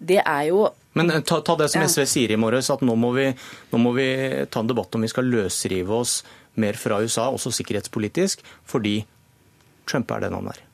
det 0.00 0.22
er 0.24 0.44
jo 0.50 0.68
men 0.98 1.10
eh, 1.10 1.20
ta, 1.22 1.38
ta 1.46 1.54
det 1.56 1.68
som 1.70 1.84
SV 1.86 2.02
sier 2.08 2.32
i 2.34 2.38
morges, 2.40 2.70
at 2.72 2.82
nå 2.82 2.96
må, 2.98 3.12
vi, 3.14 3.28
nå 3.70 3.78
må 3.78 3.92
vi 3.94 4.08
ta 4.50 4.62
en 4.62 4.70
debatt 4.70 4.96
om 4.96 5.06
vi 5.06 5.12
skal 5.12 5.28
løsrive 5.30 5.94
oss 5.94 6.20
mer 6.58 6.74
fra 6.74 6.98
USA, 6.98 7.28
også 7.30 7.52
sikkerhetspolitisk, 7.60 8.42
fordi 8.66 8.96
Trump 9.86 10.10
er 10.10 10.26
den 10.26 10.34
han 10.34 10.50
er. 10.50 10.64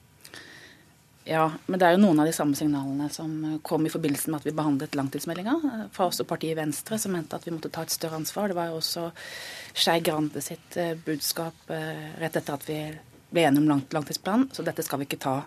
Ja, 1.27 1.49
men 1.67 1.81
det 1.81 1.89
er 1.89 1.97
jo 1.97 2.03
noen 2.05 2.21
av 2.23 2.29
de 2.29 2.35
samme 2.35 2.55
signalene 2.55 3.09
som 3.11 3.59
kom 3.67 3.87
i 3.89 3.91
forbindelse 3.91 4.31
med 4.31 4.39
at 4.39 4.47
vi 4.47 4.55
behandlet 4.55 4.95
langtidsmeldinga. 4.95 5.57
Fra 5.93 6.07
også 6.07 6.27
partiet 6.29 6.55
Venstre, 6.55 7.01
som 7.03 7.17
mente 7.17 7.35
at 7.35 7.49
vi 7.49 7.55
måtte 7.55 7.73
ta 7.75 7.83
et 7.83 7.91
større 7.91 8.21
ansvar. 8.21 8.47
Det 8.49 8.57
var 8.57 8.71
jo 8.71 8.79
også 8.79 9.09
Skei 9.75 9.99
Grande 10.07 10.43
sitt 10.45 10.79
eh, 10.79 10.95
budskap 10.95 11.75
eh, 11.75 12.15
rett 12.23 12.39
etter 12.39 12.55
at 12.55 12.69
vi 12.69 12.79
ble 13.35 13.43
enige 13.43 13.65
om 13.65 13.83
langtidsplanen. 13.97 14.53
Så 14.55 14.63
dette 14.63 14.87
skal 14.87 15.03
vi 15.03 15.09
ikke 15.09 15.19
ta 15.27 15.41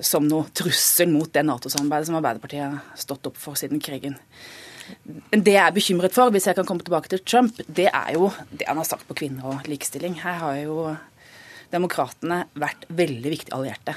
som 0.00 0.26
noe 0.28 0.48
trussel 0.56 1.10
mot 1.12 1.30
det 1.32 1.44
Nato-samarbeidet 1.46 2.08
som 2.08 2.18
Arbeiderpartiet 2.18 2.64
har 2.64 2.98
stått 2.98 3.26
opp 3.28 3.40
for 3.40 3.58
siden 3.58 3.82
krigen. 3.82 4.16
Det 5.30 5.54
jeg 5.54 5.62
er 5.62 5.74
bekymret 5.74 6.14
for, 6.14 6.32
hvis 6.34 6.48
jeg 6.48 6.58
kan 6.58 6.66
komme 6.68 6.84
tilbake 6.84 7.10
til 7.12 7.22
Trump, 7.24 7.60
det 7.68 7.88
er 7.90 8.14
jo 8.16 8.30
det 8.50 8.66
han 8.68 8.80
har 8.80 8.88
sagt 8.88 9.06
på 9.08 9.16
kvinner 9.22 9.52
og 9.52 9.68
likestilling. 9.70 10.18
Her 10.24 10.40
har 10.40 10.56
jo 10.62 10.78
demokratene 11.72 12.44
vært 12.58 12.88
veldig 12.92 13.32
viktige 13.32 13.56
allierte 13.56 13.94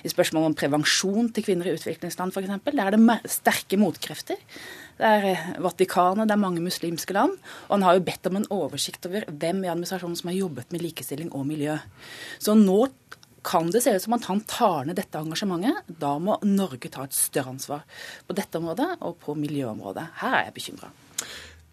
i 0.00 0.10
spørsmålet 0.10 0.50
om 0.50 0.56
prevensjon 0.56 1.28
til 1.34 1.44
kvinner 1.44 1.68
i 1.68 1.74
utviklingsland 1.76 2.32
f.eks. 2.32 2.52
Der 2.70 2.86
er 2.86 2.96
det 2.96 3.32
sterke 3.32 3.78
motkrefter. 3.80 4.38
Det 5.00 5.08
er 5.08 5.26
eh, 5.30 5.46
Vatikanet, 5.64 6.28
det 6.28 6.36
er 6.36 6.40
mange 6.40 6.64
muslimske 6.64 7.16
land. 7.16 7.36
Og 7.68 7.74
han 7.76 7.86
har 7.86 7.96
jo 7.96 8.06
bedt 8.06 8.28
om 8.30 8.40
en 8.40 8.48
oversikt 8.54 9.08
over 9.08 9.26
hvem 9.28 9.64
i 9.64 9.72
administrasjonen 9.72 10.18
som 10.18 10.32
har 10.32 10.38
jobbet 10.38 10.72
med 10.72 10.84
likestilling 10.84 11.32
og 11.36 11.46
miljø. 11.48 11.76
Så 12.40 12.56
nå 12.56 12.82
kan 13.46 13.70
det 13.72 13.82
se 13.84 13.94
ut 13.96 14.02
som 14.02 14.16
at 14.16 14.26
han 14.30 14.42
tar 14.48 14.88
ned 14.88 14.98
dette 15.00 15.20
engasjementet. 15.20 15.92
Da 16.00 16.16
må 16.22 16.38
Norge 16.46 16.90
ta 16.92 17.06
et 17.06 17.16
større 17.16 17.54
ansvar 17.54 17.84
på 18.26 18.36
dette 18.36 18.60
området 18.60 18.88
og 19.00 19.16
på 19.22 19.36
miljøområdet. 19.38 20.06
Her 20.22 20.36
er 20.38 20.48
jeg 20.48 20.56
bekymra. 20.58 20.90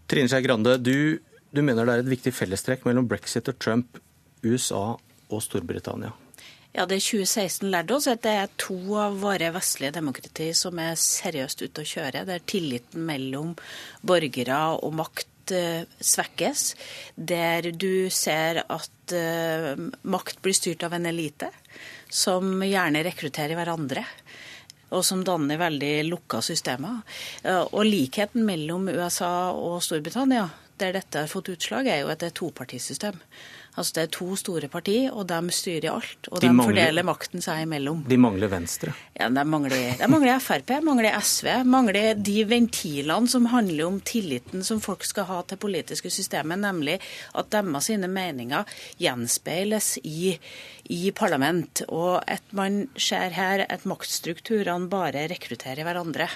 Trine 0.08 0.32
Skei 0.32 0.46
Grande, 0.46 0.78
du, 0.80 1.20
du 1.52 1.64
mener 1.64 1.88
det 1.88 1.98
er 1.98 2.06
et 2.06 2.14
viktig 2.14 2.34
fellestrekk 2.36 2.88
mellom 2.88 3.10
brexit 3.10 3.50
og 3.52 3.60
Trump, 3.60 4.00
USA 4.46 4.86
og 4.96 5.44
Storbritannia? 5.44 6.14
Ja, 6.78 6.86
det 6.86 7.00
2016 7.02 7.72
lærte 7.74 7.96
oss 7.96 8.06
at 8.12 8.22
det 8.22 8.34
er 8.38 8.52
to 8.62 8.78
av 9.02 9.16
våre 9.24 9.50
vestlige 9.56 9.96
demokrati 9.96 10.52
som 10.56 10.78
er 10.80 10.94
seriøst 11.00 11.64
ute 11.64 11.82
å 11.82 11.90
kjøre. 11.90 12.22
Der 12.28 12.44
tilliten 12.46 13.08
mellom 13.08 13.56
borgere 14.06 14.60
og 14.78 14.94
makt 15.00 15.32
svekkes. 15.52 16.72
Der 17.16 17.72
du 17.72 18.10
ser 18.14 18.64
at 18.66 19.16
uh, 19.16 19.74
makt 20.04 20.42
blir 20.44 20.58
styrt 20.58 20.86
av 20.88 20.98
en 20.98 21.10
elite 21.10 21.52
som 22.10 22.62
gjerne 22.64 23.04
rekrutterer 23.06 23.58
hverandre 23.58 24.06
og 24.96 25.04
som 25.04 25.24
danner 25.28 25.60
veldig 25.60 26.06
lukka 26.08 26.40
systemer. 26.46 27.02
Og 27.76 27.82
likheten 27.84 28.46
mellom 28.48 28.88
USA 28.88 29.52
og 29.52 29.82
Storbritannia, 29.84 30.46
der 30.82 30.98
dette 31.00 31.24
har 31.24 31.32
fått 31.32 31.50
utslag, 31.54 31.88
er 31.88 32.04
jo 32.04 32.12
at 32.14 32.22
det 32.24 32.32
er 32.32 32.38
topartisystem. 32.42 33.22
Altså 33.78 33.94
Det 33.94 34.04
er 34.04 34.14
to 34.16 34.36
store 34.40 34.68
partier, 34.74 35.12
og 35.14 35.28
de 35.30 35.54
styrer 35.54 35.92
alt. 35.92 36.30
Og 36.32 36.40
de, 36.42 36.48
de 36.48 36.54
mangler, 36.54 36.88
fordeler 36.88 37.06
makten 37.06 37.44
seg 37.46 37.62
imellom. 37.68 38.00
De 38.10 38.18
mangler 38.18 38.50
Venstre? 38.50 38.94
Ja, 39.14 39.28
De 39.30 39.44
mangler, 39.46 39.92
de 40.00 40.08
mangler 40.10 40.42
Frp, 40.42 40.74
mangler 40.86 41.14
SV. 41.22 41.50
Mangler 41.70 42.18
de 42.18 42.38
ventilene 42.50 43.30
som 43.30 43.46
handler 43.54 43.86
om 43.86 44.00
tilliten 44.02 44.66
som 44.66 44.82
folk 44.82 45.06
skal 45.06 45.30
ha 45.30 45.44
til 45.46 45.62
politiske 45.62 46.10
systemet, 46.10 46.58
nemlig 46.64 46.98
at 47.38 47.52
deres 47.54 47.92
sine 47.92 48.10
meninger 48.10 48.66
gjenspeiles 48.98 49.92
i, 50.02 50.34
i 50.90 51.14
parlament. 51.14 51.86
Og 51.86 52.18
at 52.26 52.50
man 52.58 52.88
ser 52.98 53.30
her 53.38 53.68
at 53.70 53.86
maktstrukturene 53.86 54.90
bare 54.90 55.28
rekrutterer 55.30 55.86
hverandre. 55.86 56.32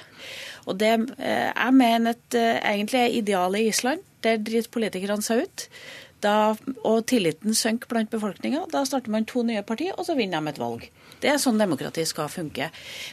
Og 0.70 0.78
det, 0.78 0.94
eh, 1.18 1.50
Jeg 1.50 1.74
mener 1.74 2.14
at 2.14 2.38
eh, 2.38 2.62
egentlig 2.62 3.02
er 3.02 3.18
idealet 3.18 3.66
i 3.66 3.74
Island. 3.74 4.06
Der 4.24 4.38
driter 4.38 4.72
politikerne 4.74 5.26
seg 5.26 5.46
ut. 5.48 5.68
Da, 6.22 6.54
og 6.86 7.06
tilliten 7.10 7.56
synker 7.58 7.90
blant 7.90 8.12
befolkninga. 8.14 8.68
Da 8.72 8.84
starter 8.86 9.14
man 9.14 9.26
to 9.30 9.42
nye 9.48 9.64
partier, 9.66 9.96
og 9.98 10.06
så 10.06 10.18
vinner 10.18 10.42
de 10.42 10.54
et 10.54 10.62
valg. 10.62 10.90
Det 11.22 11.30
er 11.30 11.38
sånn 11.42 11.60
demokrati 11.62 12.04
skal 12.10 12.32
funke. 12.34 12.72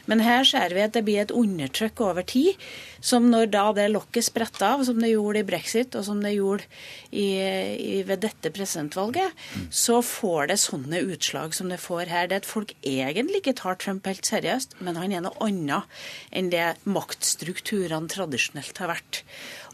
Men 0.09 0.23
her 0.25 0.45
ser 0.47 0.73
vi 0.73 0.81
at 0.81 0.95
det 0.95 1.03
blir 1.05 1.21
et 1.21 1.33
undertrykk 1.35 2.01
over 2.07 2.25
tid, 2.25 2.57
som 3.05 3.27
når 3.31 3.51
da 3.53 3.65
det 3.77 3.85
lokket 3.91 4.25
spretter 4.27 4.65
av, 4.65 4.83
som 4.87 4.97
det 5.01 5.11
gjorde 5.11 5.43
i 5.43 5.47
brexit, 5.47 5.95
og 5.95 6.05
som 6.07 6.23
det 6.23 6.33
gjorde 6.33 6.65
i, 7.11 7.27
i, 7.37 8.01
ved 8.07 8.23
dette 8.25 8.51
presidentvalget, 8.55 9.37
så 9.69 9.99
får 10.05 10.49
det 10.51 10.59
sånne 10.63 11.03
utslag 11.13 11.53
som 11.55 11.69
det 11.69 11.79
får 11.83 12.09
her. 12.09 12.29
Det 12.29 12.39
er 12.39 12.43
at 12.43 12.49
folk 12.49 12.73
egentlig 12.81 13.43
ikke 13.43 13.57
tar 13.61 13.79
Trump 13.81 14.09
helt 14.09 14.25
seriøst, 14.27 14.79
men 14.81 14.97
han 14.99 15.13
er 15.13 15.25
noe 15.25 15.37
annet 15.45 16.01
enn 16.33 16.51
det 16.53 16.67
maktstrukturene 16.89 18.09
tradisjonelt 18.09 18.81
har 18.81 18.93
vært. 18.95 19.23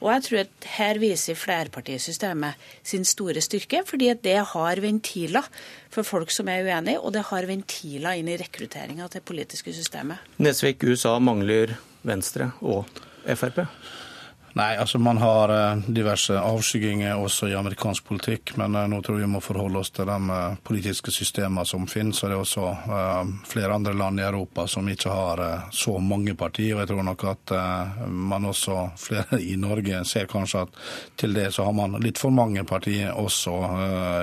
Og 0.04 0.12
jeg 0.12 0.26
tror 0.26 0.42
at 0.44 0.70
her 0.76 1.00
viser 1.00 1.40
flerpartisystemet 1.40 2.60
sin 2.84 3.08
store 3.08 3.25
styrke, 3.44 3.82
fordi 3.88 4.12
det 4.22 4.38
har 4.52 4.82
ventiler 4.84 5.48
for 5.90 6.04
folk 6.04 6.32
som 6.32 6.48
er 6.52 6.64
uenige, 6.64 7.02
og 7.02 7.14
det 7.16 7.26
har 7.32 7.48
ventiler 7.50 8.20
inn 8.20 8.30
i 8.30 8.38
rekrutteringa 8.38 9.10
til 9.10 9.22
det 9.22 9.28
politiske 9.28 9.74
systemet. 9.74 10.18
Nesvik, 10.38 10.84
USA 10.84 11.18
mangler 11.20 11.76
Venstre 12.06 12.52
og 12.62 12.86
Frp? 13.26 13.66
Nei, 14.56 14.78
altså 14.78 15.00
man 15.00 15.18
har 15.18 15.52
eh, 15.52 15.78
diverse 15.88 16.40
avskygginger 16.40 17.18
også 17.20 17.50
i 17.52 17.56
amerikansk 17.60 18.06
politikk, 18.08 18.54
men 18.56 18.78
eh, 18.80 18.86
nå 18.88 19.02
tror 19.04 19.18
jeg 19.20 19.28
vi 19.28 19.34
må 19.34 19.42
forholde 19.44 19.82
oss 19.82 19.90
til 19.92 20.08
de 20.08 20.16
eh, 20.32 20.54
politiske 20.64 21.12
systemene 21.12 21.66
som 21.68 21.84
finnes. 21.92 22.22
Og 22.24 22.32
det 22.32 22.38
er 22.38 22.44
også 22.46 22.70
flere 23.52 23.76
andre 23.76 23.92
land 24.00 24.22
i 24.22 24.24
Europa 24.24 24.64
som 24.72 24.88
ikke 24.88 25.12
har 25.12 25.42
så 25.76 25.98
mange 26.00 26.38
partier. 26.40 26.72
Og 26.78 26.86
jeg 26.86 26.92
tror 26.94 27.04
nok 27.04 27.26
at 27.34 27.54
man 28.08 28.48
også, 28.48 28.78
flere 28.96 29.42
i 29.52 29.58
Norge, 29.60 30.06
ser 30.08 30.32
kanskje 30.32 30.64
at 30.64 30.80
til 31.20 31.36
det 31.36 31.50
så 31.52 31.68
har 31.68 31.76
man 31.76 32.00
litt 32.00 32.22
for 32.22 32.32
mange 32.32 32.64
partier 32.64 33.12
også 33.12 33.58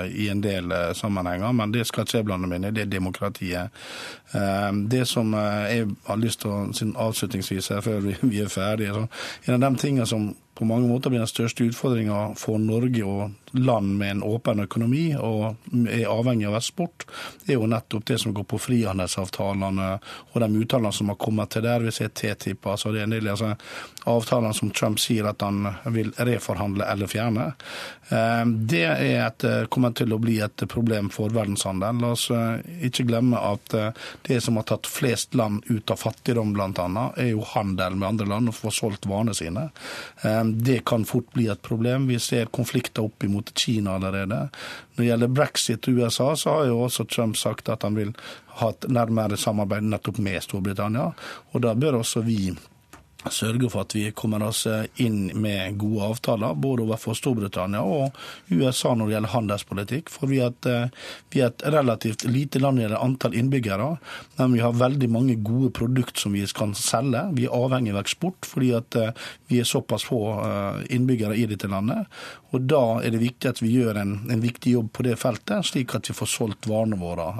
i 0.09 0.31
en 0.33 0.41
del 0.41 0.73
sammenhenger. 0.97 1.53
Men 1.53 1.75
det 1.75 1.85
skal 1.91 2.07
ikke 2.07 2.23
jeg 2.23 2.29
blande 2.31 2.49
meg 2.49 2.57
inn 2.61 2.71
i, 2.71 2.73
det 2.73 2.87
er 2.87 2.91
demokratiet. 2.95 3.85
Det 4.33 5.05
som 5.05 5.29
jeg 5.37 5.93
har 6.07 6.17
lyst 6.17 6.41
til 6.41 6.55
å 6.55 6.91
avslutningsvis 7.05 7.69
her 7.75 7.85
før 7.85 8.01
vi 8.01 8.41
er 8.41 8.49
ferdige, 8.49 9.05
en 9.45 9.59
av 9.59 9.67
de 9.67 9.83
tingene 9.83 10.09
som 10.09 10.22
um, 10.29 10.35
på 10.53 10.65
mange 10.65 10.87
måter 10.87 11.09
blir 11.09 11.23
den 11.23 11.29
største 11.29 11.65
utfordringa 11.65 12.33
for 12.37 12.61
Norge 12.61 13.05
og 13.05 13.31
land 13.53 13.97
med 13.97 14.11
en 14.11 14.23
åpen 14.23 14.63
økonomi 14.63 15.13
og 15.13 15.55
er 15.89 16.09
avhengig 16.09 16.47
av 16.49 16.57
eksport, 16.57 17.05
er 17.45 17.57
jo 17.57 17.69
nettopp 17.69 18.05
det 18.09 18.17
som 18.21 18.33
går 18.33 18.45
på 18.49 18.59
frihandelsavtalene 18.61 19.89
og 20.33 20.39
de 20.41 20.49
uttalene 20.63 20.93
som 20.93 21.11
har 21.13 21.19
kommet 21.21 21.53
til 21.53 21.65
der. 21.65 21.85
Vi 21.85 21.93
ser 21.93 22.09
TTIP, 22.09 22.65
altså 22.65 22.93
det 22.93 23.03
er 23.03 23.09
en 23.09 23.15
del 23.15 23.29
altså, 23.29 23.53
avtalene 24.09 24.53
som 24.57 24.71
Trump 24.73 25.01
sier 25.01 25.29
at 25.29 25.45
han 25.45 25.67
vil 25.93 26.11
reforhandle 26.17 26.87
eller 26.89 27.09
fjerne. 27.09 27.51
Eh, 28.09 28.45
det 28.45 28.83
et, 28.85 29.43
eh, 29.43 29.65
kommer 29.69 29.93
til 29.93 30.13
å 30.13 30.19
bli 30.21 30.39
et 30.43 30.65
problem 30.69 31.09
for 31.13 31.33
verdenshandelen. 31.33 32.01
La 32.01 32.13
oss 32.17 32.29
eh, 32.33 32.59
ikke 32.89 33.05
glemme 33.09 33.39
at 33.39 33.77
det 34.27 34.39
som 34.43 34.57
har 34.59 34.67
tatt 34.69 34.89
flest 34.89 35.35
land 35.37 35.63
ut 35.69 35.91
av 35.91 36.01
fattigdom, 36.01 36.53
bl.a., 36.53 36.87
er 37.17 37.31
jo 37.31 37.45
handel 37.53 37.95
med 37.95 38.09
andre 38.13 38.29
land 38.29 38.51
og 38.51 38.57
få 38.57 38.73
solgt 38.73 39.07
varene 39.09 39.33
sine. 39.37 39.69
Det 40.43 40.85
kan 40.85 41.05
fort 41.05 41.29
bli 41.33 41.47
et 41.47 41.61
problem. 41.61 42.07
Vi 42.07 42.19
ser 42.19 42.51
konflikter 42.51 43.05
opp 43.07 43.23
imot 43.23 43.33
mot 43.33 43.59
Kina 43.59 43.95
allerede. 43.95 44.49
Når 44.95 45.03
det 45.03 45.07
gjelder 45.09 45.27
brexit 45.27 45.87
og 45.87 45.93
USA, 45.93 46.35
så 46.35 46.49
har 46.49 46.65
jo 46.65 46.81
også 46.85 47.05
Trump 47.05 47.37
sagt 47.37 47.69
at 47.69 47.83
han 47.83 47.95
vil 47.95 48.13
ha 48.59 48.69
et 48.69 48.85
nærmere 48.89 49.37
samarbeid 49.37 49.83
nettopp 49.83 50.19
med 50.21 50.43
Storbritannia. 50.43 51.11
Og 51.53 51.61
da 51.61 51.73
bør 51.75 52.01
også 52.01 52.21
vi 52.21 52.53
sørge 53.31 53.69
for 53.71 53.85
at 53.85 53.95
vi 53.95 54.09
kommer 54.11 54.43
oss 54.43 54.65
inn 55.01 55.31
med 55.39 55.77
gode 55.81 56.09
avtaler, 56.11 56.55
både 56.59 56.83
overfor 56.83 57.15
Storbritannia 57.17 57.83
og 57.83 58.17
USA 58.51 58.93
når 58.95 59.09
det 59.09 59.15
gjelder 59.15 59.33
handelspolitikk. 59.33 60.11
For 60.13 60.31
vi 60.31 60.39
er, 60.43 60.51
et, 60.53 60.65
eh, 60.67 61.69
relativt 61.71 62.25
lite 62.25 62.59
land 62.59 62.81
i 62.81 62.89
antall 62.93 63.33
innbyggere, 63.33 63.97
men 64.37 64.53
vi 64.53 64.59
har 64.59 64.73
veldig 64.73 65.09
mange 65.09 65.35
gode 65.35 65.71
produkter 65.71 66.25
som 66.25 66.33
vi 66.33 66.45
kan 66.47 66.73
selge. 66.73 67.23
Vi 67.33 67.45
er 67.45 67.55
avhengig 67.55 67.93
av 67.93 68.01
eksport 68.03 68.45
fordi 68.45 68.73
eh, 68.73 69.11
vi 69.47 69.59
er 69.59 69.69
såpass 69.69 70.03
få 70.09 70.21
eh, 70.39 70.95
innbyggere 70.95 71.37
i 71.37 71.45
dette 71.45 71.67
landet. 71.67 72.07
Og 72.53 72.67
Da 72.73 73.01
er 73.03 73.11
det 73.11 73.23
viktig 73.23 73.49
at 73.49 73.61
vi 73.61 73.73
gjør 73.77 73.97
en, 74.01 74.13
en 74.31 74.41
viktig 74.41 74.73
jobb 74.73 74.91
på 74.93 75.03
det 75.03 75.17
feltet, 75.19 75.65
slik 75.65 75.95
at 75.95 76.09
vi 76.09 76.13
får 76.13 76.29
solgt 76.29 76.67
varene 76.69 76.99
våre 76.99 77.33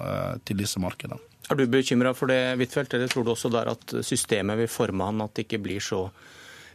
til 0.46 0.58
disse 0.58 0.82
markedene. 0.82 1.33
Er 1.52 1.60
du 1.60 1.66
bekymra 1.68 2.14
for 2.16 2.32
det, 2.32 2.56
Huitfeldt, 2.60 2.96
eller 2.96 3.12
tror 3.12 3.26
du 3.26 3.34
også 3.34 3.52
der 3.52 3.74
at 3.74 3.98
systemet 4.06 4.62
vil 4.62 4.72
forme 4.72 5.10
han 5.10 5.26
at 5.26 5.34
det 5.36 5.48
ikke 5.48 5.64
blir 5.66 5.84
så 5.84 6.06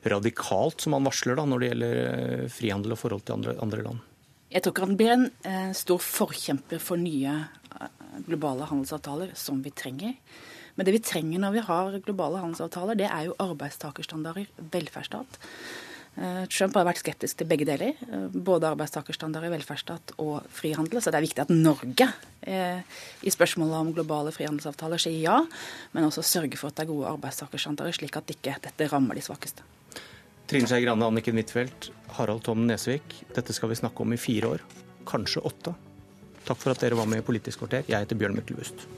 radikalt 0.08 0.84
som 0.84 0.94
han 0.96 1.06
varsler 1.08 1.38
da, 1.38 1.46
når 1.48 1.62
det 1.62 1.70
gjelder 1.70 2.00
eh, 2.02 2.44
frihandel 2.52 2.94
og 2.94 3.00
forhold 3.00 3.24
til 3.24 3.38
andre, 3.38 3.56
andre 3.64 3.86
land? 3.86 4.04
Jeg 4.52 4.64
tror 4.64 4.74
ikke 4.74 4.86
han 4.86 4.98
blir 5.00 5.14
en 5.14 5.26
eh, 5.48 5.72
stor 5.76 6.00
forkjemper 6.04 6.80
for 6.82 7.00
nye 7.00 7.34
eh, 7.34 7.88
globale 8.28 8.68
handelsavtaler, 8.68 9.34
som 9.36 9.60
vi 9.64 9.72
trenger. 9.74 10.14
Men 10.76 10.86
det 10.86 10.94
vi 10.94 11.02
trenger 11.02 11.42
når 11.42 11.56
vi 11.56 11.66
har 11.66 11.98
globale 12.06 12.40
handelsavtaler, 12.44 12.98
det 13.00 13.08
er 13.10 13.28
jo 13.28 13.36
arbeidstakerstandarder, 13.42 14.46
velferdsstat. 14.72 15.40
Eh, 16.16 16.44
Trump 16.50 16.74
har 16.74 16.86
vært 16.88 17.02
skeptisk 17.02 17.38
til 17.38 17.46
begge 17.46 17.66
deler, 17.68 17.94
eh, 17.94 18.26
både 18.32 18.66
arbeidstakerstandarder, 18.72 19.52
velferdsstat 19.54 20.16
og 20.18 20.42
frihandel. 20.50 21.00
Så 21.00 21.12
det 21.12 21.20
er 21.20 21.26
viktig 21.26 21.44
at 21.44 21.52
Norge 21.52 22.08
eh, 22.42 22.80
i 23.22 23.30
spørsmålet 23.30 23.78
om 23.78 23.92
globale 23.94 24.32
frihandelsavtaler 24.34 24.98
sier 24.98 25.20
ja, 25.20 25.38
men 25.92 26.08
også 26.08 26.24
sørger 26.26 26.58
for 26.58 26.72
at 26.72 26.78
det 26.78 26.86
er 26.86 26.92
gode 26.92 27.12
arbeidstakerstandarder, 27.12 27.94
slik 27.94 28.18
at 28.18 28.34
ikke 28.34 28.58
dette 28.66 28.90
rammer 28.90 29.14
de 29.14 29.22
svakeste. 29.22 29.62
Trine 30.48 30.66
Skei 30.66 30.82
Grande, 30.82 31.06
Anniken 31.06 31.36
Huitfeldt, 31.36 31.90
Harald 32.16 32.42
Tom 32.42 32.64
Nesvik. 32.66 33.20
Dette 33.36 33.54
skal 33.54 33.70
vi 33.70 33.78
snakke 33.78 34.02
om 34.02 34.16
i 34.16 34.18
fire 34.18 34.56
år, 34.56 34.64
kanskje 35.06 35.44
åtte. 35.44 35.76
Takk 36.48 36.56
for 36.56 36.72
at 36.72 36.80
dere 36.80 36.96
var 36.96 37.06
med 37.06 37.20
i 37.20 37.26
Politisk 37.26 37.60
kvarter. 37.62 37.84
Jeg 37.86 38.06
heter 38.06 38.18
Bjørn 38.18 38.38
Myklebust. 38.38 38.88